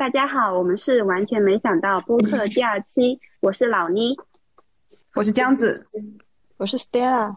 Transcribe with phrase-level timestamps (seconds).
[0.00, 4.16] 大家好，我们是完全没想到播客第二期，我是老妮，
[5.14, 5.86] 我是江子，
[6.56, 7.36] 我是 Stella。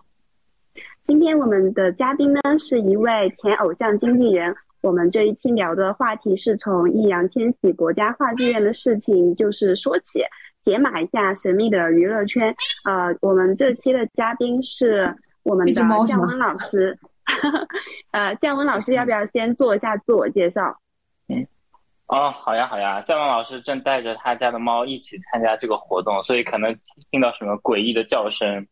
[1.04, 4.55] 今天我们的嘉宾呢是一位前偶像经纪人。
[4.79, 10.22] 我们这一期聊的话题是从易烊千玺国家话剧院的事情，就是说起，
[10.62, 12.55] 解码一下神秘的娱乐圈。
[12.86, 15.90] 呃，我们这期的嘉宾是我们的降
[16.22, 16.98] 温老师。
[18.12, 20.80] 呃，降温老师要不要先做一下自我介绍？
[22.13, 23.02] 哦，好呀，好呀。
[23.02, 26.76] 降温老师正带着他家的猫一起参加这个活动，所以可能
[27.09, 28.67] 听到什么诡异的叫声。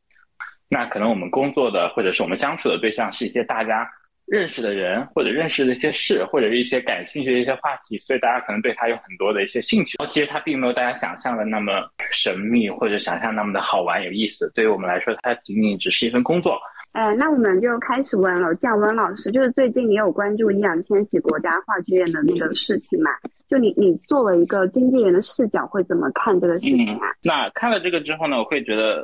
[0.69, 3.89] 那可能我们工作的或者是我们相处的对象是一些大家。
[4.27, 9.97] 认识的人，或者认识的一些事，或者是一些感兴趣的一些话题，所以大家可能对他有很多的一些兴趣。
[10.07, 14.49] 其实他并没有大家想象的那么神秘，或者想象那么的好玩有意思。
[14.55, 16.57] 对于我们来说，它仅仅只是一份工作。
[16.93, 18.53] 哎，那我们就开始问了。
[18.55, 23.11] 降温老师，就是最近你有关注易烊千玺国家话剧院的那个事情嘛？
[23.47, 27.07] 就你你作为一个经纪人的视角，会怎么看这个事情啊？
[27.23, 29.03] 那看了这个之后呢，我会觉得。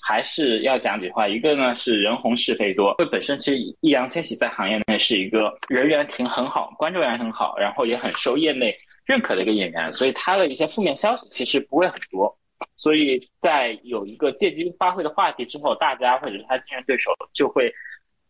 [0.00, 12.34] 还是要讲几句话，一个呢是人红是非多，因为本身其实易烊千玺在行业内是一个人缘挺很好，观众缘很好，然后也很受业内认可的一个演员，所以他的一些负面消息其实不会很多。
[12.76, 17.72] 所以在有一个借机发挥的话题之后，大家或者是他竞争对手就会，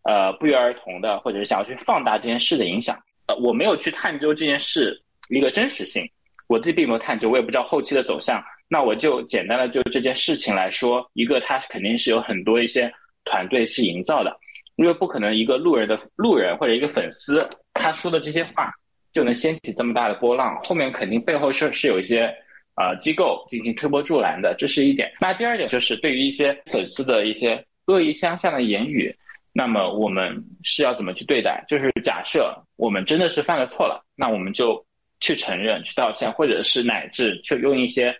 [0.04, 2.98] 呃不约而同的，或者是想要去放大这件事的影响。
[3.26, 6.08] 呃，我没有去探究这件事一个真实性，
[6.46, 8.42] 我自己并没有探究，我也不知道后期的走向。
[8.70, 12.92] 那我就简单的就这件事情来说，一个它肯定是有很多一些
[13.24, 14.34] 团队去营造的，
[14.76, 18.70] 因为不可能一个路人的路人或者一个粉丝他说的这些话
[19.12, 22.30] 就能掀起这么大的波浪，后面肯定背后是是有一些
[22.78, 25.10] 呃机构进行推波助澜的，这是一点。
[25.20, 29.14] 那第二点就是对于一些粉丝的一些恶意相向的言语，
[29.52, 31.64] 那么我们是要怎么去对待？
[31.68, 34.84] 就是假设我们真的是犯了错了，那我们就
[35.20, 38.16] 去承认、去道歉，或者是乃至去用一些。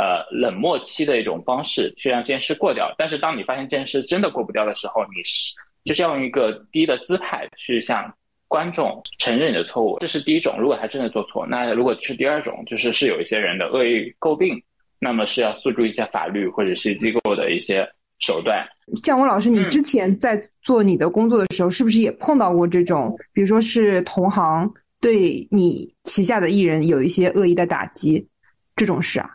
[0.00, 2.92] 呃，冷漠期的一种方式去让这件事过掉。
[2.96, 8.12] 但是，当你发现这件事真的过不掉的时候，你是就是要用一个低的姿态去向
[8.52, 9.96] 观众承认你的错误。
[10.00, 10.54] 这是第一种。
[10.58, 14.62] 如果他真的做错，那如果是第二种，就是是有一些人的恶意诟病，
[14.98, 18.62] 那么是要诉诸一些法律或者是机构的一些手段。
[19.02, 24.70] 降温老师，你之前在做你的工作的时候，是不是也碰到过这种，比如说是同行
[25.00, 28.28] 对你旗下的艺人有一些恶意的打击
[28.76, 29.30] 这种事啊？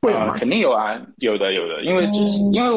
[0.00, 2.70] 会啊，肯定有啊，有的有的，因为这是因为，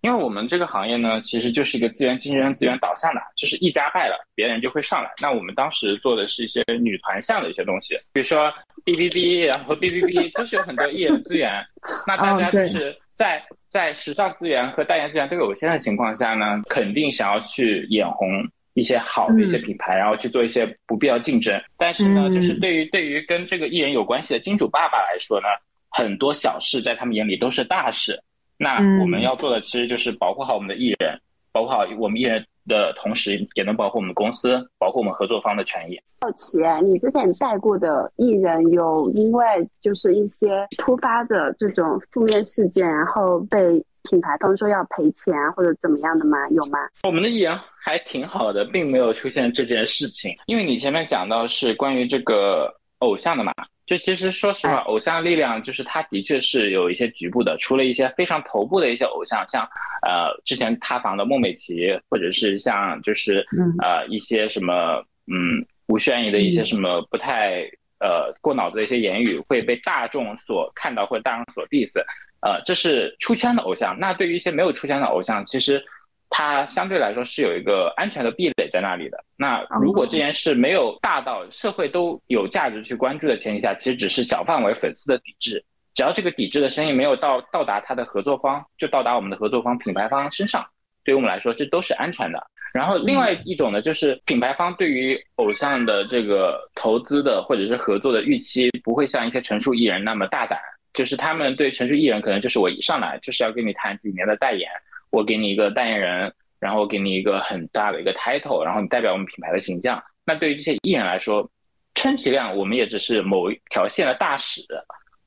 [0.00, 5.10] 因为我们这个行业呢，其实就是一个资源竞争、资源导向的，就是一家败了，别人就会上来。
[5.20, 8.52] 那我们当时做的是一些女团向的一些东西，比如说
[8.84, 11.64] B B B，然后 B B B 都是有很多艺人资源，
[12.06, 18.28] 那大家就是在在时尚资源和代言资源都有限的情况下呢，肯定想要去眼红
[18.74, 21.60] 一些好的一些品牌，然后去做一些不必要竞争。
[21.76, 25.48] 但是呢，就是对于对于跟这个艺人有关系的金主爸爸来说呢。
[25.90, 28.22] 很多小事在他们眼里都是大事，
[28.58, 31.18] 那我们要做的其实就是保护好我们的艺人，
[31.52, 35.98] 保护好我们艺人的同时，也能保护我们公司，保护我们合作方的权益。
[36.20, 39.44] 好奇，你之前带过的艺人有因为
[39.80, 46.36] 就是一些突发的这种负面事件，然后被品牌方说要赔钱或者怎么样的吗？
[46.50, 46.78] 有吗？
[47.04, 50.34] 我们的艺人还挺好的，并没有出现这件事情。
[50.46, 53.52] 因为你前面讲到是关于这个偶像的嘛。
[53.86, 59.66] 就其实说实话，偶像力量就是它的确是有一些局部的，除了一些非常头部的一些偶像，像
[60.06, 63.46] 呃之前塌房的孟美岐，或者是像就是
[63.80, 67.62] 呃一些什么嗯吴宣仪的一些什么不太
[67.98, 71.98] 呃过脑子的一些言语会被大众所看到或者大众所 diss，
[72.42, 73.98] 呃这是出圈的偶像。
[73.98, 75.82] 那对于一些没有出圈的偶像，其实。
[76.30, 79.24] 它相对来说是有一个安全的壁垒在那里的。
[79.36, 85.64] 那如果这件事没有大到社会都有价值去关注的前提下，其实只是小范围粉丝的抵制。
[85.94, 90.64] 只要这个抵制的声音没有到到达他的合作方，就到达我们的合作方品牌方身上，
[91.02, 92.40] 对于我们来说这都是安全的。
[92.72, 100.58] 然后另外一种呢，就是品牌方对于偶像的这个投资的或者是合作的预期，不会像一些成熟艺人那么大胆。
[100.92, 104.68] 就是他们对成熟艺人可能就是我一上来就是要跟你谈几年的代言。
[105.10, 110.02] 我给你一个代言人，然后给你一个很大的一个 title，然后你代表我们品牌的形象。
[110.24, 111.48] 那对于这些艺人来说，
[111.94, 114.60] 充其量我们也只是某一条线的大使，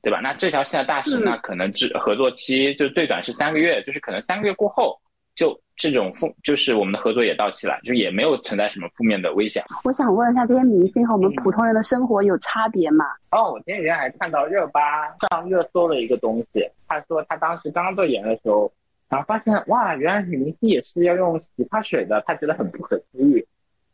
[0.00, 0.20] 对吧？
[0.20, 4.96] 那这条线的大使，那可能只合作期就最短是三个月，就是可能三个月过后，
[5.34, 9.64] 就这种负，就是我们的合作也到期了，就也没有存在什么负面的危险。
[9.84, 13.04] 我想问一下，这些明星和我们普通人的生活有差别吗？
[13.32, 18.72] 哦，我前几天还看到热巴上热搜的一个东西，他说他当时刚做演的时候。
[19.12, 23.46] 然后发现哇，原来女明星也是要用洗发水的，他觉得很不可思议。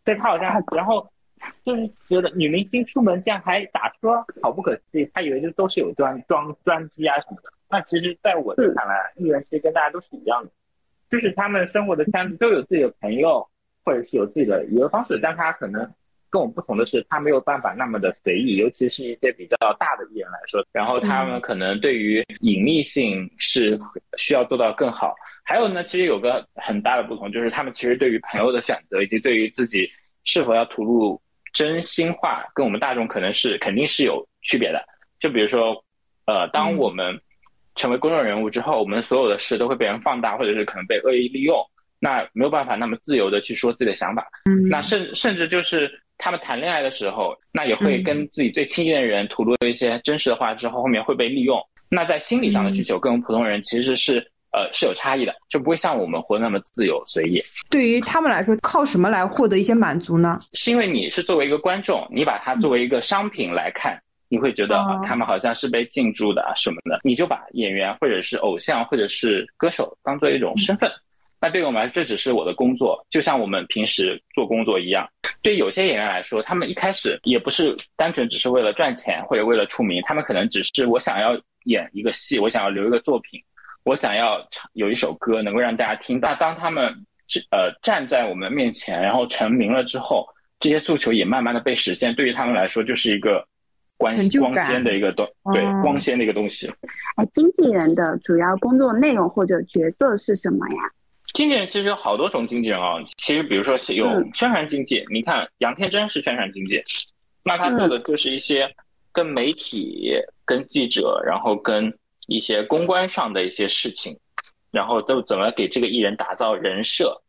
[0.05, 1.11] 所以他好像，然后
[1.65, 5.11] 就是觉得女明星出门这样还打车，好不可思议。
[5.13, 7.51] 他以为就都是有专装专机啊什么的。
[7.69, 10.51] 那其实，在我的看来，艺人其实跟大家都是一样的，
[11.11, 13.45] 就是他们生活的圈子都有自己的朋友，
[13.85, 15.83] 或者是有自己的娱乐方式，但他可能
[16.31, 23.79] 跟我们不同的是，他没有办法那么的随意，尤其是一些比较大的艺人来说，然后他们可能对于隐秘性是
[24.17, 25.15] 需要做到更好。
[25.45, 29.87] 还有呢，其实有个很大的不同，就是他们其实对于朋友的选择，以及对于自己
[30.25, 31.21] 是否要吐露
[31.55, 34.85] 真心话，跟我们大众可能是肯定是有区别的。
[35.19, 35.83] 就比如说，
[36.27, 37.19] 呃，当我们
[37.75, 41.57] 成为公众人物之后，我们所有的事都会被人放大，或者是可能被恶意利用，
[41.99, 44.29] 那没有办法那么自由的去说自己的想法。
[44.45, 51.59] 嗯，那甚甚至就是他们谈恋爱的时候，那也会跟自己最亲近的人吐露一些真实的话，之后后面会被利用。
[51.89, 54.19] 那在心理上的需求，跟我们普通人其实是
[54.53, 57.41] 呃是有差异的，就不会像我们活那么自由随意。
[57.71, 60.39] 对于他们来说，靠什么来获得一些满足呢？
[60.53, 63.99] 是因为你是作为一个观众，你把它作为一个商品来看。
[64.31, 70.93] 你会觉得啊，他们好像是被进驻的啊什么的，你就把演员或者是偶像或者是歌手当做一种身份。
[71.41, 75.09] 那对于我们来说，这只是我的工作，就像我们平时做工作一样。
[75.43, 83.41] 对有些演员来说，他们一开始也不是单纯只是为了赚钱或者为了出名，他们可能只是我想要演一个戏，我想要留一个作品，
[83.85, 86.19] 我想要唱有一首歌能够让大家听。
[86.21, 86.87] 那当他们
[87.51, 90.27] 呃站在我们面前，然后成名了之后，
[90.59, 92.15] 这些诉求也慢慢的被实现。
[92.15, 93.47] 对于他们来说，就是一个。
[94.01, 96.73] 光光鲜的一个东，对光鲜的一个东西。
[97.17, 100.77] 哎，经纪人的主要工作内容或者角色是什么呀？
[101.35, 102.97] 经纪人其实有好多种经纪人啊。
[103.17, 106.83] 其实，比如说有宣传经纪，你看杨天真是宣传经纪，
[107.45, 108.69] 那他做的就是一些
[109.13, 110.15] 跟媒体、
[110.45, 111.93] 跟记者，然后跟
[112.27, 114.19] 一些公关上的一些事情，
[114.71, 117.21] 然后都怎么给这个艺人打造人设，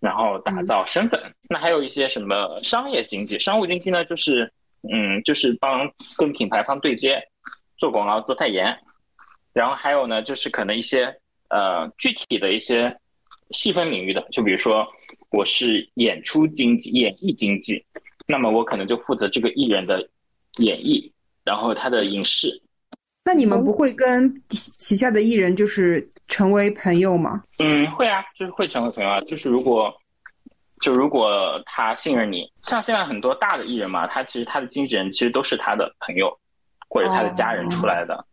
[0.00, 1.20] 然后打造身份。
[1.48, 4.04] 那还有一些什么商业经济、商务经济呢？
[4.04, 4.52] 就是。
[4.92, 7.20] 嗯，就是帮跟品牌方对接，
[7.78, 8.78] 做广告、做代言，
[9.52, 11.12] 然后还有呢，就是可能一些
[11.48, 12.96] 呃具体的一些
[13.50, 14.86] 细分领域的，就比如说
[15.30, 17.84] 我是演出经济、演艺经济，
[18.26, 20.00] 那么我可能就负责这个艺人的
[20.58, 21.10] 演绎，
[21.44, 22.48] 然后他的影视。
[23.24, 27.42] 那你们不会跟旗下的艺人就是成为朋友吗？
[27.58, 29.94] 嗯，会啊，就是会成为朋友啊，就是如果。
[30.80, 36.32] 就如果他信任你，像现在很多大的艺人嘛，他其实他的经纪人其实都是他的朋友
[36.88, 38.24] 或者他的家人出来的，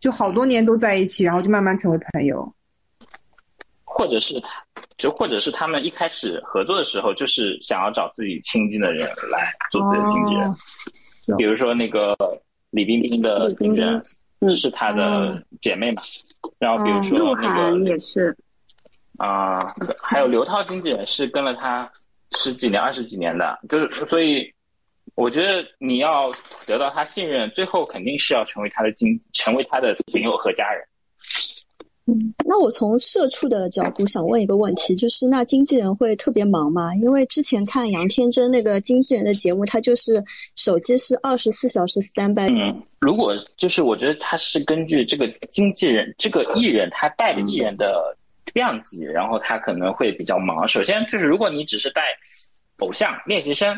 [0.00, 2.52] 就好多年都在一起，然后就慢慢成为朋友，
[3.94, 4.64] 或者是他，
[4.98, 12.16] 就或者是他们一开始合作的时候就是想要找自己亲近的人来做自己的经纪人，比如说那个
[12.70, 14.02] 李冰冰的经纪人
[14.50, 16.02] 是她的姐妹嘛，
[16.58, 18.36] 然后比如说那个也是。
[19.16, 19.64] 啊，
[20.02, 21.88] 还有刘涛经纪人是跟了他
[22.32, 24.52] 十几年、二十几年的，就是所以，
[25.14, 26.32] 我觉得你要
[26.66, 30.84] 得到他信任，最后肯定是要成为他的经，成为他的朋友和家人。
[32.06, 36.94] 嗯，那我从社畜的角度想问一个问题，就是那经纪人会特别忙吗？
[36.96, 40.22] 因为之前看杨天真那个经纪人的节目，他就是
[40.54, 42.52] 手机是二十四小时 stand by。
[42.52, 48.16] 嗯，如果就是我觉得他是根据这个经纪人、这个艺人他带的艺人的。
[48.52, 50.68] 量级，然后他可能会比较忙。
[50.68, 52.02] 首先就是，如果你只是带
[52.78, 53.76] 偶像练习生，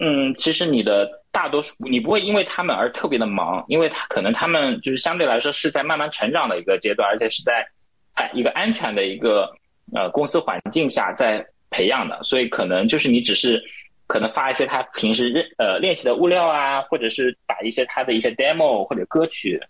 [0.00, 7.64] 嗯，其实你的大多数你不会因为他们而特别的忙，因为他可能他们就是相对来说是在慢慢成长的一个阶段，而且是在
[8.12, 9.48] 在一个安全的一个
[9.94, 13.62] 呃公司环境下在培养的，所以可能就是你只是
[14.06, 19.60] 可能发一些他平时认呃练习的物料啊，或者是把一些他的一些 demo 或者歌曲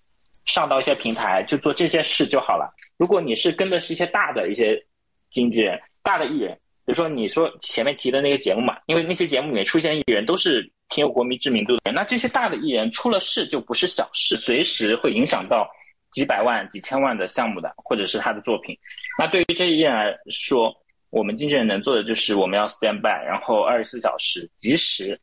[0.47, 2.75] 上到一些平台，就做这些事就好了。
[2.97, 4.83] 如果你是跟的是一些大的一些
[5.31, 15.67] 经纪人、大的艺人，比如说你说前面提的那个节目嘛，因为那些节目里面出现艺人都是挺有国民知名度的人，那这些大的艺人出了事就不是小事，随时会影响到
[16.13, 18.77] 几百万、几千万的项目的，或者是他的作品。
[19.19, 20.73] 那对于这些艺人来说，
[21.11, 25.19] 我们经纪人能做的就是我们要 stand by，然后二十四小时及时，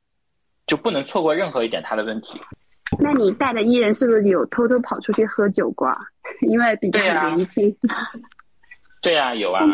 [0.65, 2.39] 就不能错过任何一点他的问题。
[2.99, 5.89] 那你带的艺人是不是有偷偷跑出去喝酒过？
[6.41, 7.73] 因为比较年轻。
[9.01, 9.65] 对啊，有啊。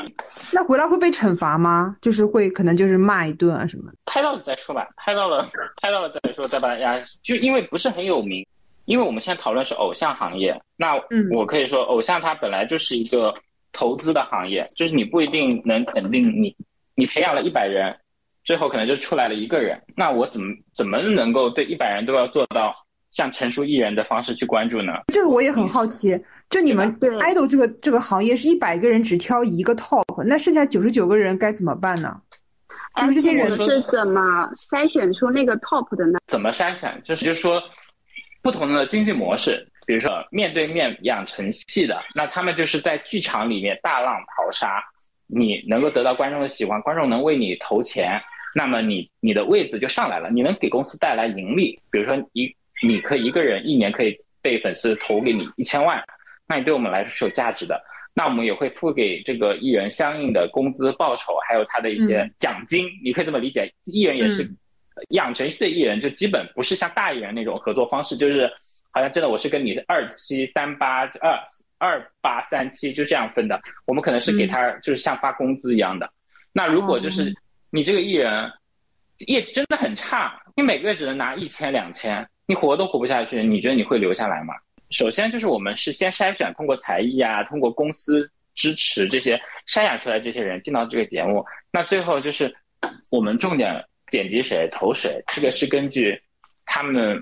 [0.53, 1.98] 那回来会被惩罚吗？
[2.01, 3.91] 就是会可能就是骂一顿啊什么？
[4.05, 5.48] 拍到了再说吧，拍到了，
[5.81, 8.46] 拍到了再说，再把大家就因为不是很有名，
[8.86, 10.93] 因为我们现在讨论是偶像行业，那
[11.31, 13.34] 我可以说偶像它本来就是一个
[13.74, 16.55] 投资的行业，就是你不一定能肯定你，
[16.96, 17.93] 你培养了一百人，
[18.46, 22.74] 最后可能就出来了一个人，那我怎么怎么能够对一百人都要做到？
[23.10, 24.91] 像成熟艺人的方式去关注呢？
[25.07, 26.15] 这个我也很好奇。
[26.49, 32.21] 就你们 idol 这个这个行业是一百个人只挑一个 top，那剩下九十九个人该怎么办呢？
[32.95, 34.21] 就是这些人是怎么
[34.71, 36.17] 筛选出那个 top 的呢？
[36.27, 36.99] 怎么筛选？
[37.03, 37.61] 就是就是说，
[38.41, 44.83] 不同的经济模式，比如说面对面养成系的，那他们就是在剧场里面大浪淘沙，
[45.27, 48.19] 你能够得到观众的喜欢，观众能为你投钱，
[48.55, 51.79] 那么你你的位子就上来了，你能给公司带来盈利。
[51.91, 52.51] 比如说一，
[52.81, 56.03] 你可以一个人一年可以被粉丝投给你一千万，
[56.47, 57.83] 那你对我们来说是有价值的。
[58.13, 62.89] 那我们也会付给这个艺人相应的工资报酬，还有他的一些奖金。
[63.03, 64.43] 你可以这么理解，艺人也是
[65.09, 68.51] 养成系的艺人，就基本不是像大艺人那种合作方式，就是
[68.89, 71.39] 好像真的我是跟你二七三八二
[71.77, 73.59] 二八三七就这样分的。
[73.85, 76.09] 我们可能是给他就是像发工资一样的。
[76.51, 77.31] 那如果就是
[77.69, 78.51] 你这个艺人
[79.27, 84.55] 业绩真的很差，你每个月只能拿一千两千，你活都活不下去，你觉得你会留下来吗？
[84.89, 89.36] 首先就是我们是先筛选，通过才艺啊，通过公司支持这些
[89.67, 91.46] 筛选出来这些人进到这个节目。
[91.72, 92.53] 那最后就是
[93.10, 96.20] 我们重点剪辑谁投谁，这个是根据
[96.65, 97.22] 他们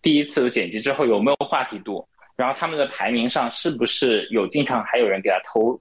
[0.00, 5.72] 第一次剪辑之后有没有话题度，然后他们的排名上是不是有经常还有人给他投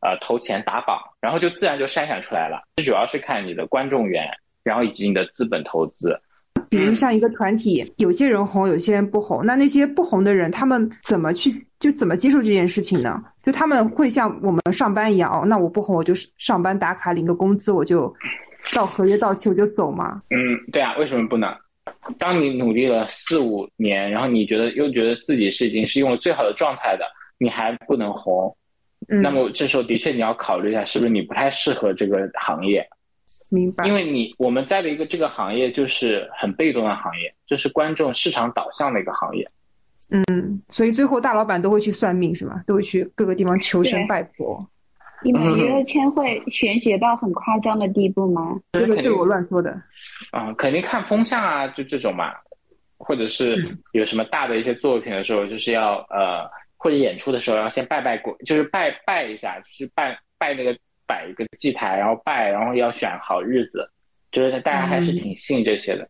[0.00, 2.62] 呃投钱打榜，然后就自然就筛选出来了。
[2.76, 4.28] 这主要是看你的观众缘，
[4.64, 6.20] 然后以及你的资本投资。
[6.68, 9.44] 比如像一个团体，有些人红，有些人不红。
[9.44, 13.22] 那那些不红的人，他们怎么去就怎么接受这件事情呢？
[13.42, 18.12] 就他们会像我们上班一样，哦，那我不红，我就上班打卡领个工资，我就
[18.74, 20.22] 到合约到期我就走吗？
[20.30, 20.38] 嗯，
[20.72, 21.54] 对啊，为什么不能？
[22.18, 27.04] 当你努力了四五年，然后你觉得又觉得自己是已经是用了最好的状态的，
[27.38, 28.56] 你还不能红，
[29.06, 32.84] 那么这时候的确你要考虑一下，是不是你不太适合这个行业。
[33.48, 39.46] 明白，因为你我们在的一个这个行业就是很被动的行业，就是观众市场导向的一个行业。
[40.10, 42.62] 嗯，所以最后大老板都会去算命是吗？
[42.66, 44.64] 都会去各个地方求神拜佛。
[45.24, 48.56] 你们娱乐圈会玄学到很夸张的地步吗？
[48.72, 49.80] 这个这个我乱说的。
[50.30, 52.32] 啊，肯定看风向啊，就这种嘛，
[52.98, 60.76] 或者是有什么大的一些作品的时候，就是要呃，或者演出的时候要先拜拜过，就是拜拜一下，就是拜拜那个。
[61.06, 63.88] 摆一个祭台，然后拜，然后要选好日子，
[64.32, 66.08] 就是大家还是挺信这些的。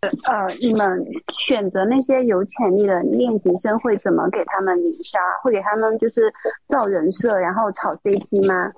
[0.00, 5.18] 呃，你们选择那些有潜力的练习生，会怎么给他们营销？
[5.42, 6.32] 会给他们就是
[6.68, 8.70] 造人设，然后炒 CP 吗？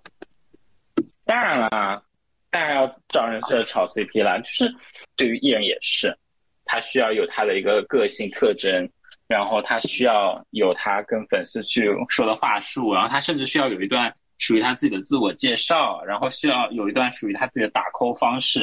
[1.27, 2.03] 当然了，
[2.51, 4.41] 当然要造人设、炒 CP 了。
[4.41, 4.75] 就是
[5.15, 6.17] 对于艺人也是，
[6.65, 8.89] 他需要有他的一个个性特征，
[9.29, 14.11] 然后他需要有他跟粉丝去说的话术，然后他甚至需要有一段。
[14.41, 18.61] 属于他自己的自我介绍，然后需要有一段属于他自己的打 call 方式，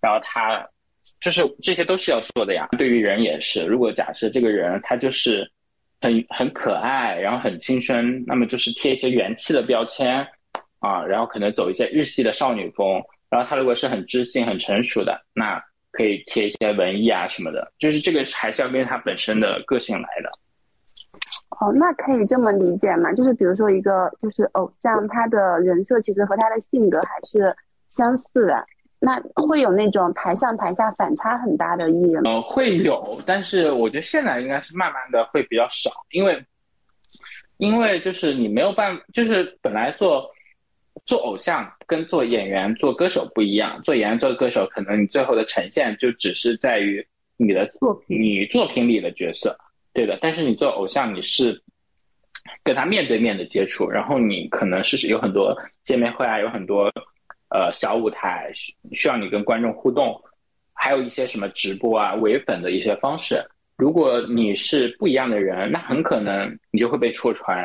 [0.00, 0.66] 然后他
[1.20, 2.66] 就是这些都是要做的呀。
[2.78, 5.48] 对于人也是，如果假设这个人他就是
[6.00, 10.26] 很很可爱，然后很青春，那么就是贴一些元气的标签
[10.78, 13.00] 啊，然后可能走一些日系的少女风。
[13.28, 15.62] 然后他如果是很知性、很成熟的，那
[15.92, 17.72] 可以贴一些文艺啊什么的。
[17.78, 20.32] 就是这个还是要根据他本身的个性来的。
[21.58, 23.12] 哦，那可以这么理解吗？
[23.12, 27.54] 就是比如说一个就是偶像，他的人设其实和他的性格还是
[27.88, 28.64] 相似的。
[29.02, 32.30] 那会有那种台上台下反差很大的艺人吗？
[32.30, 36.44] 呃，会有，但是我觉得现在应该是慢慢的会比较少，因为
[37.56, 40.30] 因为就是你没有办，就是本来做
[41.06, 47.02] 做偶像跟做演员、做歌手不一样，做演员、做歌手，可能你最后的呈现就只是在于
[47.38, 49.56] 你的作品，你作品里的角色。
[49.92, 51.62] 对的，但是你做偶像，你是
[52.62, 56.90] 跟他面对面的接触，然后你可能是有很多见面会啊，有很多
[57.50, 60.20] 呃小舞台需需要你跟观众互动，
[60.72, 63.44] 还有一些什么直播啊、唯粉的一些方式。
[63.76, 67.64] 如果你是不一样的人，那很可能你就会被戳穿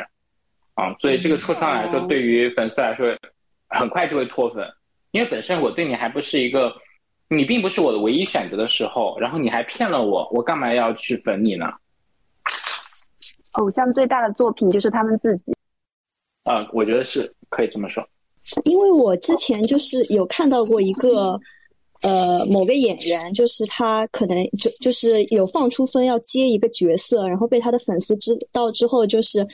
[0.74, 0.96] 啊。
[1.00, 3.16] 所以这个戳穿来说，对于粉丝来说，
[3.70, 4.68] 很快就会脱粉，
[5.12, 6.74] 因为本身我对你还不是一个，
[7.28, 11.72] 你并不是我的唯一选择的时候，然后你还骗了我，我干嘛要去粉你呢？
[13.58, 15.54] 偶像最大的作品就是他们自己，
[16.44, 18.08] 啊，我觉得是可以这么说。
[18.64, 21.40] 因为我之前就是有看到过一个，
[22.02, 29.48] 呃，某个演员，就是他可能就就是有放出风要接一个角色，然后被他的粉丝知道之后，就是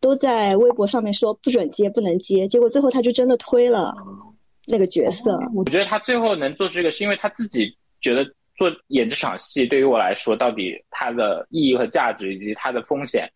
[0.00, 2.48] 都在微博上面说不准接，不能接。
[2.48, 3.94] 结果最后他就真的推了
[4.66, 5.38] 那个角色。
[5.54, 8.24] 我觉得他最后能做这个，是因为他自己觉得。
[8.54, 13.28] 做演这场戏对于我来说，到底它的意义和价值，以及它的风险，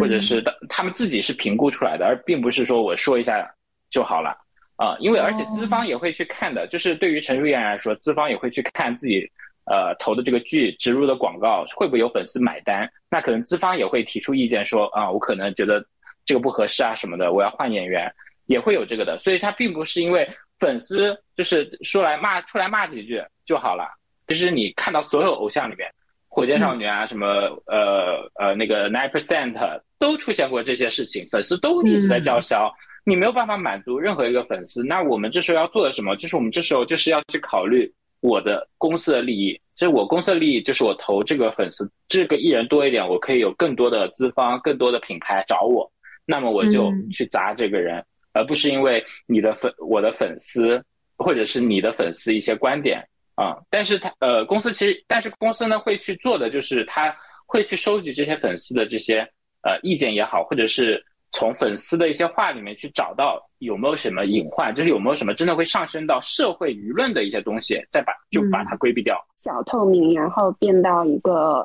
[0.00, 3.48] 或者是他们自己是评估出来的，而并不是说我说一下
[3.90, 4.36] 就好了
[4.76, 4.96] 啊。
[5.00, 9.30] 因为而且资方也会去看的，就是对于成熟艺人来说，资方也会去看自己
[9.66, 12.90] 呃投的这个剧植入的广告会不会有粉丝买单。
[13.10, 15.84] 那可能资方也会提出意见说啊，我可能觉得
[16.24, 18.10] 这个不合适啊什么的，我要换演员，
[18.46, 19.18] 也会有这个的。
[19.18, 20.28] 所以它并不是因为
[20.58, 23.97] 粉丝就是说来骂出来骂几句就好了。
[24.28, 25.90] 其实你看到所有偶像里面，
[26.28, 27.26] 火箭少女啊，什么
[27.66, 29.54] 呃呃那个 nine percent
[29.98, 32.72] 都出现过这些事情，粉丝都一直在叫嚣，
[33.04, 34.84] 你没有办法满足任何一个粉丝。
[34.84, 36.14] 那我们这时候要做的什么？
[36.14, 39.58] 就是我们这时候就是要去考虑我的公司的利益。
[39.74, 45.90] 这我公司的利益就是我投这个粉丝，这个艺人多一点，我可以有更多的资方、更多的品牌找我，
[46.26, 50.84] 那么我就去砸这个人，而不是因为你的粉、我的粉丝
[51.16, 53.08] 或者是你的粉丝一些观点
[53.38, 53.56] 啊。
[53.70, 57.14] 但是他呃，公司其实，但是公司呢会去做的就是他
[57.46, 59.20] 会去收集这些粉丝的这些
[59.62, 61.02] 呃意见也好，或者是。
[61.30, 69.14] 从粉丝的一些话里面去找到有没有什么隐患，就是有没有什么真的会上升到社会舆论的一些东西，再把就把它规避掉。
[69.36, 71.62] 小透明，然后变到一个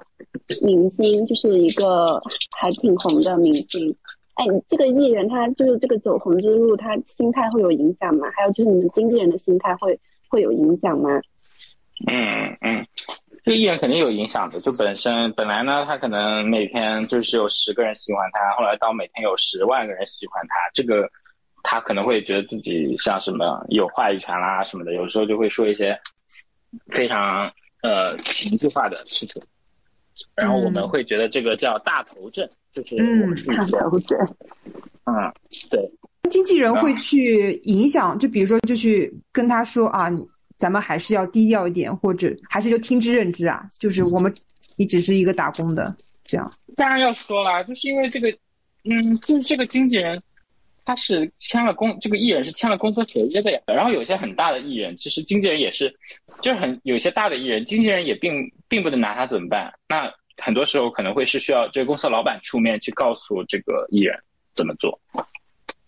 [0.65, 2.22] 明星，就是一个
[2.60, 3.96] 还挺红的明星。
[4.34, 8.27] 哎，这个艺人他就是这个走红之路，他心态会有影响吗？
[8.36, 11.22] 还有就是你们经纪人的心态会会有影响吗？
[12.12, 12.86] 嗯嗯。
[13.45, 21.05] 这个艺人肯定有影响的，就本身本来呢，他可能每天就是有十个人喜欢他，后来到每天有十万个人喜欢他，这个
[21.62, 25.93] 他可能会觉得自己像什么有话语权啦什么的，有时候就会说一些
[26.88, 29.41] 非常呃情绪化的事情，
[30.36, 34.17] 然后我们会觉得这个叫大头症，就是我们大头症，
[35.03, 35.33] 嗯，
[35.69, 35.91] 对，
[36.29, 40.10] 经纪人会去影响，就比如说就去跟他说啊。
[40.63, 43.67] 咱们还是要低调一点，或者还是就听之任之啊。
[43.82, 44.34] 就是我们，
[44.77, 45.93] 你只是一个打工的，
[46.24, 46.50] 这样。
[46.77, 48.29] 当然要说了，就是因为这个，
[48.86, 50.24] 嗯，就是这个经纪人，
[50.86, 53.60] 他是签了公，这个艺人是签了公司合约的呀。
[53.67, 55.93] 然后有些很大的艺人，其实经纪人也是，
[56.41, 59.70] 就是很有些大的艺人，经纪人也并并不能拿他怎么办。
[59.89, 64.17] 那很多时候可能会是需要这个公司老板出面去告诉这个艺人
[64.55, 64.98] 怎么做。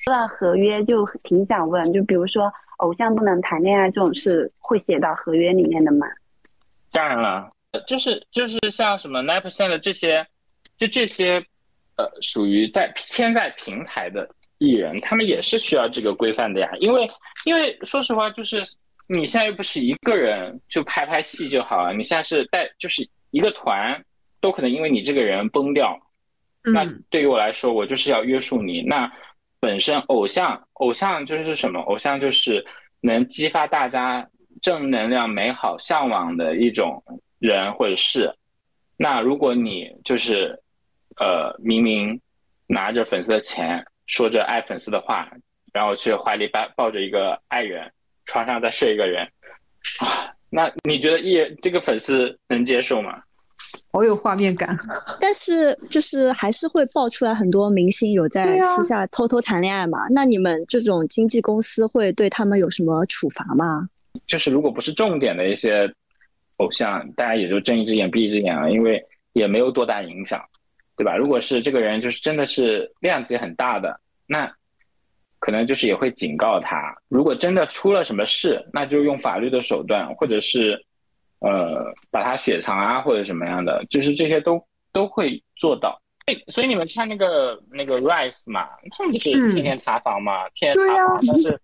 [0.05, 2.51] 说到合约，就挺想问，就比如说。
[2.79, 6.05] 偶像不能谈恋爱这种事会写到合约里面的吗？
[6.91, 7.50] 当然了，
[7.87, 10.27] 就是就是像什么 nine percent 的这些，
[10.77, 11.41] 就这些，
[11.96, 16.70] 呃，属于在签在平台的艺人，他们也是需要这个规范的呀。
[16.81, 17.07] 因为
[17.46, 18.57] 因为说实话，就是
[19.07, 24.03] 你现在又不是一个人就拍拍戏就好了，你现在是带就是一个团，
[24.41, 25.98] 都可能因为你这个人崩掉。
[26.61, 28.81] 那对于我来说，我就是要约束你。
[28.81, 29.09] 那
[29.66, 31.80] 本身偶像，偶像就是什么？
[31.88, 32.64] 偶像就是
[33.01, 34.24] 能激发大家
[34.62, 37.04] 正能量、美好向往的一种
[37.40, 38.32] 人或者事。
[38.96, 40.56] 那如果你就是，
[41.18, 42.22] 呃，明明
[42.68, 45.28] 拿着粉丝的钱，说着爱粉丝的话，
[45.74, 47.92] 然后去怀里抱抱着一个爱人，
[48.25, 49.25] 床上再睡一个人，
[50.06, 53.20] 啊，那你觉得艺人这个粉丝能接受吗？
[53.96, 54.77] 好有画面感，
[55.22, 60.00] 但是就是还是会爆出来很多明星有在私下偷偷谈恋爱嘛？
[60.14, 63.88] 那你们这种经纪公司会对他们有什么处罚吗？
[64.27, 65.90] 就是如果不是重点的一些
[66.58, 70.44] 偶像，大家也就睁一只眼闭一只眼了，因为也没有多大影响，
[70.98, 71.16] 对吧？
[71.16, 74.51] 如果是这个人就是真的是量级很大的，那
[75.40, 76.94] 可能就是也会警告他。
[77.08, 80.77] 如果真的出了什么事，那就用法律的手段，或者是。
[81.39, 86.01] 呃，把它雪藏啊，或者什么样的，就是这些都都会做到。
[86.48, 88.67] 所以你们看那个那个 Rise 嘛，
[88.98, 91.61] 他们不是天天塌房嘛，天天塌房，但是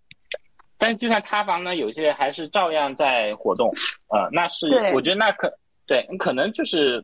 [0.78, 3.68] 但是就算塌房呢，有些还是照样在活动。
[4.10, 5.52] 呃，那是我觉得那可
[5.84, 7.02] 对，可能就是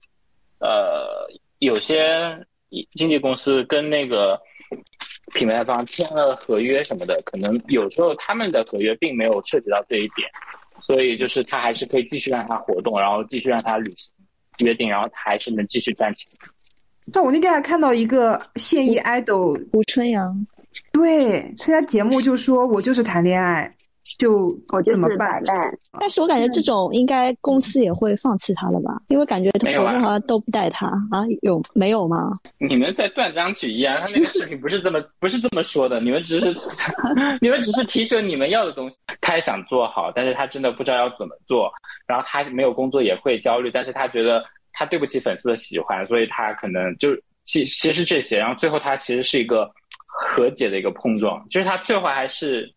[0.61, 1.27] 呃，
[1.59, 2.39] 有些
[2.91, 4.41] 经纪公司跟那个
[5.35, 10.31] 品牌方签了合约什么的，可能有时候他们的合约并没有涉及到这一点。
[10.81, 14.13] 所以就是他还是可以继续让他活动，然后继续让他履行
[14.59, 16.31] 约定，然后他还是能继续赚钱。
[17.13, 20.47] 但我那天还看到一个现役 idol 吴春阳，
[20.93, 23.75] 对参加节目就说我就是谈恋爱。
[24.19, 25.41] 就我怎么办？
[26.01, 29.01] 但是我感觉这种应该公司也会放弃他了吧？
[29.09, 31.25] 因为感觉他好像都不带他啊？
[31.43, 32.33] 有没有吗？
[32.59, 34.03] 你们在断章取义啊！
[34.05, 36.53] 他那个视频不是这么 不是这么说的，你们只是
[37.41, 38.97] 你们只是提出你们要的东西。
[39.21, 41.71] 他也想做好，但是他真的不知道要怎么做。
[42.07, 47.11] 然后他没有工作也会焦虑，但是他觉得他对不起粉丝的喜欢，所以他可能就
[47.45, 48.37] 其其实这些。
[48.37, 49.71] 然后最后他其实是一个
[50.07, 52.69] 和解的一个碰撞，就是他最后还是。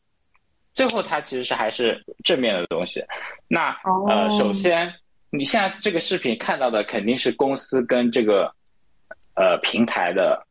[0.74, 3.04] 最后，它其实是还是正面的东西。
[3.50, 3.76] 那
[4.08, 4.94] 呃，首先，
[5.30, 8.50] 你现在这个视频看到的肯定是公司跟这个
[9.36, 10.42] 呃平台的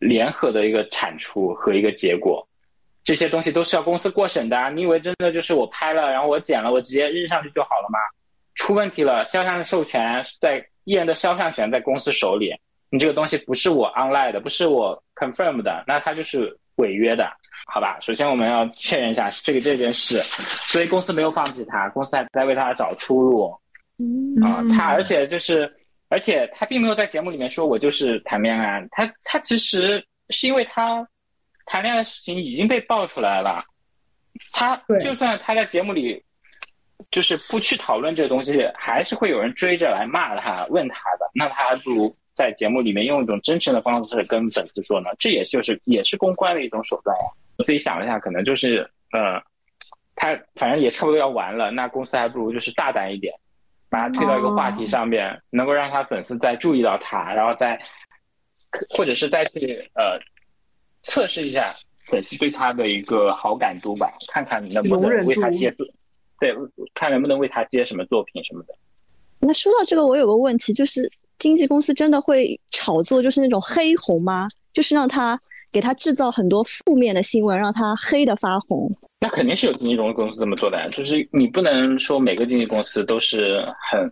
[0.00, 2.46] 联合的一个产出和一个结果。
[3.02, 4.70] 这些东西都是要公司过审的。
[4.72, 7.98] 你以为真的就是我拍了，然后我剪了，我直接扔上去就好了吗？
[8.54, 12.54] 出问题了，肖像授权在艺人的肖像权在公司手里，
[12.90, 16.58] 你这个东西不是我 online 的，不是我 confirm 的，那它就是。
[16.82, 17.30] 违约的，
[17.66, 17.96] 好吧？
[18.00, 20.20] 首先我们要确认一下这个这件事，
[20.66, 23.50] 所以公司没有放弃他，公司还在为他找出路
[24.44, 24.62] 啊。
[24.76, 25.72] 他而且就是，
[26.08, 31.06] 而且他并没有在节目里面说我就是谈恋爱，他他其实是因为他
[31.64, 33.64] 谈恋爱的事情已经被爆出来了，
[34.52, 36.22] 他就算他在节目里
[37.10, 42.16] 就是不去讨论这个东西，还是会有人追着来骂他、问他的，那他还不如。
[42.42, 47.24] 在节目里面用一种真诚的方式跟粉丝说呢，这也就是也是公关的一种手段呀。
[47.56, 48.78] 我自己想了一下，可能就是
[49.12, 49.40] 呃，
[50.16, 53.32] 他反正也差不多要完了，那公司还不如就是大胆一点，
[53.88, 57.80] 把他推到一个话题上面，能够让他粉丝再注意到他，然后再
[58.88, 60.18] 或者是再去呃
[61.04, 61.72] 测试一下
[62.08, 65.72] 粉丝对他的一个好感度吧，看看能不能为他接
[66.40, 66.52] 对，
[66.92, 68.74] 看能不能为他接什么作品什么的。
[69.38, 71.08] 那说到这个，我有个问题就是。
[71.42, 74.46] 经纪公司真的会炒作，就是那种黑红吗？
[74.72, 75.36] 就是让他
[75.72, 78.88] 给他制造很多负面的新闻，让他黑的发红。
[79.18, 84.08] 那肯定是有经纪公司这么做的，就是你不能说每个经纪公司都是很，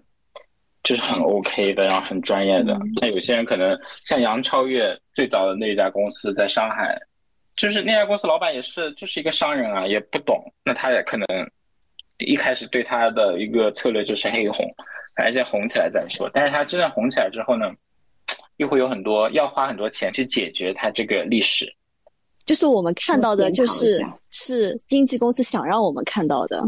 [0.82, 2.76] 就是很 OK 的，然后很专业的。
[3.00, 6.98] 那有些人可能像杨超越最早的那一家公司在上海，
[7.54, 11.26] 就是那家公司老板也是就是一个商人啊，也不懂，那他也可能
[12.18, 14.68] 一开始对他的一个策略就是黑红。
[15.14, 17.66] 还先红起来再说，但是它真正红起来之后呢，
[18.56, 21.70] 又会有很多要花很多钱去解决它这个历史。
[22.46, 26.62] 就是我们看到的，就是是经纪公司想让我们看到的。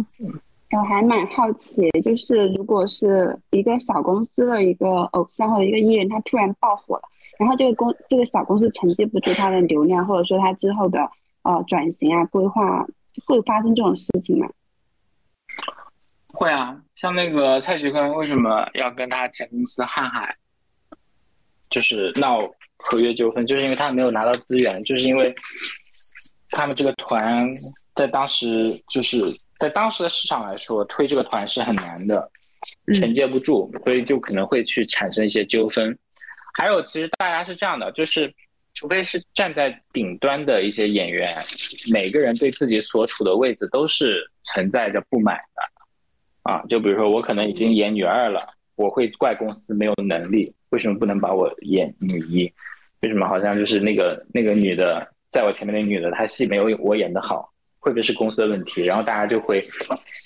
[0.71, 7.03] 我还蛮好奇，就是如果是一个小公司的一个偶像或者一个艺人，他突然爆火了，
[7.39, 11.01] 然后这个公这个小公司承接不住他的流量，或者说他之后的
[11.43, 12.87] 呃转型啊规划，
[13.27, 14.49] 会发生这种事情吗？
[16.43, 20.37] 会啊，像那个蔡徐坤为什么要跟他前公司瀚海，
[21.71, 22.41] 就是闹
[22.79, 25.33] 合约纠纷，就是因为他没有拿到资源，就是因为
[26.51, 27.49] 他们这个团
[27.95, 29.23] 在当时就是
[29.61, 32.29] 在当时的市场来说，推这个团是很难的，
[32.93, 35.97] 承接不住，所以就可能会去产生一些纠纷。
[36.59, 38.35] 还有，其实大家是这样的，就是
[38.75, 41.41] 除非是站在顶端的一些演员，
[41.93, 45.63] 每个人对自己所处的位置都是存在着不满的。
[46.43, 52.53] 啊，就比如说我可能已经演女二了，我会怪公司没有能力，为什么不能把我演女一？
[53.01, 57.49] 为什么好像就是那个那个女的在我前面那女的她戏没有我演的好？
[57.81, 58.85] 会不会是公司的问题？
[58.85, 59.65] 然后大家就会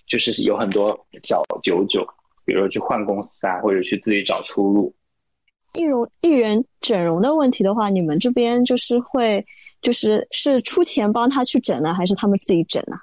[0.06, 2.06] 就是有很多小九九，
[2.44, 4.94] 比如说去换公司啊，或者去自己找出路。
[5.72, 9.44] 艺容艺人整容的问题的话，你们这边就是会
[9.80, 12.96] 就是是出钱帮他去整呢，还是他们自己整呢？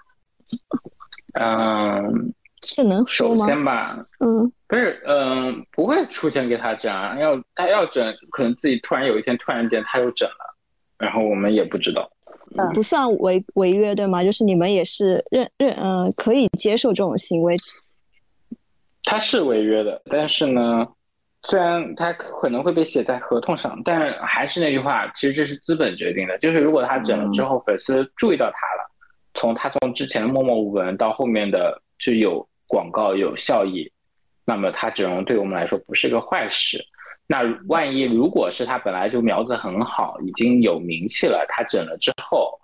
[1.39, 2.34] 嗯。
[2.63, 3.38] 这能说吗？
[3.38, 10.56] 首先吧，嗯，不是，嗯，不会出钱给他整，要他要整，可能自己突然有一天突然间他又整了，
[10.97, 12.10] 然后我们也不知道，
[12.73, 14.23] 不算违违约对吗？
[14.23, 17.58] 就是你们也是认认，嗯，可以接受这种行为。
[19.04, 20.88] 他是违约的，但是呢，
[21.43, 28.89] 虽然他可能会被写在合同上，但还是那句话，其实这是资本决定的，就是如果他整了之后，粉丝注意到他了，
[29.34, 32.47] 从他从之前的默默无闻到后面的就有。
[32.74, 33.88] 广告有效益，
[34.44, 36.84] 那么他整容对我们来说不是个坏事。
[37.28, 42.60] 那万一如果是他本来就苗子很好，已经有名气了，他整了之后，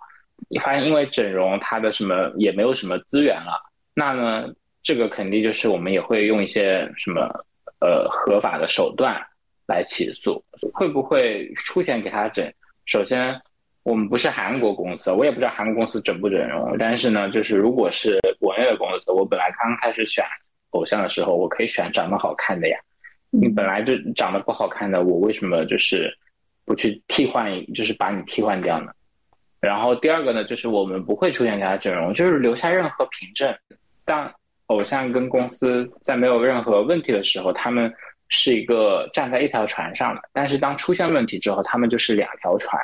[0.48, 3.52] 你发现因为整容他的什么也没有什么资源了，
[3.94, 7.20] 那呢，这个肯定就是我们也会用一些什么
[7.80, 9.16] 呃合法的手段
[9.68, 10.42] 来起诉。
[10.74, 12.52] 会不会出钱给他整？
[12.84, 13.40] 首先。
[13.82, 16.76] 我们不是韩国公司，我也不知道韩国公司整不整容。
[16.78, 20.24] 但是呢，就是如果是国内的公司，我本来刚开始选
[20.70, 22.78] 偶像的时候，我可以选长得好看的呀。
[23.30, 26.12] 你本来就长得不好看的，我为什么就是
[26.64, 28.92] 不去替换，就是把你替换掉呢？
[29.60, 33.54] 然后第二个呢，就是我们不会出现给他整容，就是留下任何凭证。
[34.04, 34.30] 当
[34.66, 37.92] 偶像跟公司在没有任何问题的时候，他们
[38.28, 42.78] 是一个站在一条船上的；但是当出现问题之后，他们就是两条船。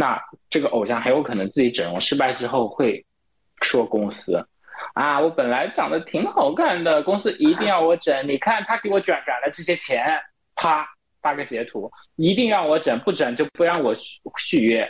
[0.00, 0.16] 那
[0.48, 3.04] 这个偶像很有可能自己整容失败之后会
[3.62, 4.40] 说公司
[4.94, 8.14] 啊，我本来长得挺好看的，公司一定要我整。
[8.28, 10.16] 你看他给我转转了这些钱，
[10.54, 10.86] 啪
[11.20, 14.88] 发个截图，一定让我整，不整就不让我续续约。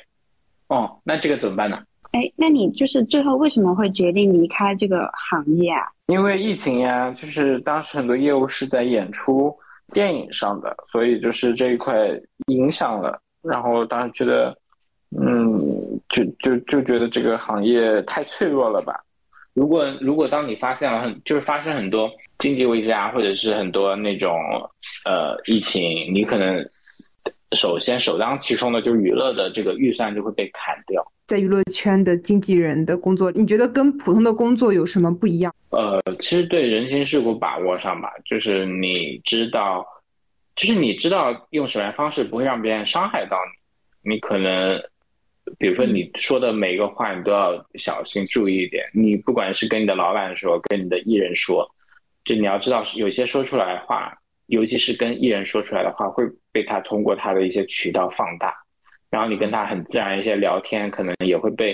[0.66, 1.82] 哦，那这个怎么办呢？
[2.12, 5.88] 哎，那你就是最后为什么会决定离开这个行业啊？
[6.08, 9.56] 因为疫情呀，就是当时很多业务是在演出
[9.94, 11.96] 电影上的，所以就是这一块
[12.48, 13.18] 影响了。
[13.40, 14.54] 然后当时觉得。
[15.16, 18.94] 嗯，就就就觉得这个行业太脆弱了吧？
[19.54, 24.32] 如果如果当你发现了很就是发生很多经济危机啊，或者是很多那种
[25.04, 26.64] 呃疫情，你可能
[27.52, 31.04] 首先首当其冲的就是娱乐的这个预算就会被砍掉。
[31.26, 35.54] 在娱乐圈的经纪人的工作，你觉得跟普通的工作有什么不一样？
[35.70, 39.84] 呃，其实对人情世故把握上吧，就是你知道，
[40.54, 43.36] 就是你知道用什么样方式不会让别人伤害到
[44.02, 44.80] 你，你可能，
[45.58, 48.84] 比如说你说的每一个话，你都要小心注意一点。
[48.92, 51.68] 你不管是跟你的老板说，跟你的艺人说，
[52.24, 54.12] 就你要知道，有些说出来的话，
[54.46, 58.54] 尤其是跟艺人说出来的话，会被他通过他的一些渠道放大。
[59.10, 61.72] 然后你跟他很自然一些聊天，可能也会被，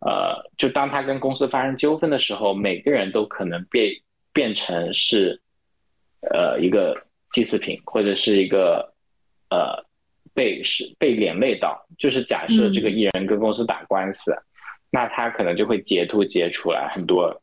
[0.00, 3.92] 呃，就当他跟公司发生纠纷的时候，每个人都可能变
[4.32, 5.40] 变成是，
[6.32, 6.96] 呃，一个
[7.32, 8.94] 祭祀品，或者是一个，
[9.50, 9.84] 呃，
[10.36, 11.84] 被是被连累到。
[11.98, 14.36] 就是假设这个艺人跟公司打官司，
[14.90, 17.34] 那他可能就会截图截出来很多，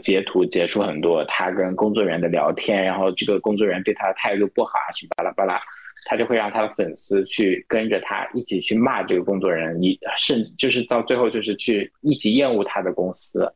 [0.00, 5.60] 截图截出很多他跟工作人员的聊天，然后这个工作人员对他的态度不好啊，什么巴拉巴拉。
[6.08, 13.52] 他就会让他的粉丝去跟着他一起去骂这个工作人员，一甚就是到最后就是去一起厌恶他的公司。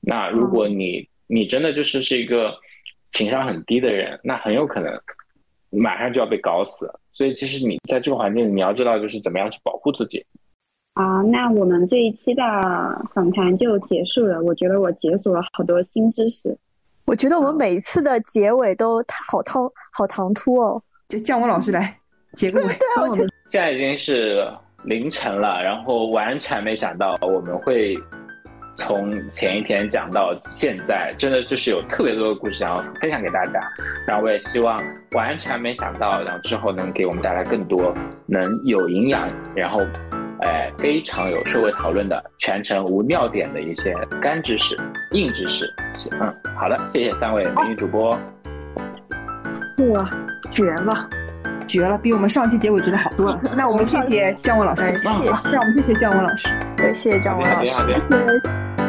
[0.00, 2.52] 那如果你你真的就是是一个
[3.12, 5.00] 情商很低的人，那很有可能
[5.70, 6.90] 马上就要被搞死。
[7.16, 10.22] 所以其实你在这个环境，你要知道就是怎么样去保护自己。
[10.92, 12.42] 啊，那我们这一期的
[13.14, 14.42] 访谈就结束了。
[14.42, 16.54] 我觉得我解锁了好多新知识。
[17.06, 20.82] 我觉得我们每一次的结尾都好唐好唐突哦。
[21.08, 21.98] 就叫我老师来
[22.34, 22.72] 结个尾。
[23.48, 24.46] 现在已经是
[24.84, 27.96] 凌晨了，然后完全没想到我们会
[28.76, 33.60] 从前一天讲到现在，真的就是有特别多的故事想要分享给大家。
[34.06, 34.78] 然后我也希望
[35.12, 37.94] 完全没想到，然后之后能给我们带来更多
[38.26, 39.78] 能有营养，然后
[40.42, 44.76] 哎非常有社会讨论的全程无尿点的一些干知识、
[45.12, 45.72] 硬知识。
[46.20, 48.10] 嗯，好的，谢谢三位美女主播。
[49.92, 50.08] 哇，
[50.52, 51.08] 绝了，
[51.66, 53.40] 绝了，比我们上期结尾绝的好多了。
[53.56, 58.85] 那我们谢谢姜文老师，谢谢，让我们谢谢姜文老师，对，谢谢姜文老师。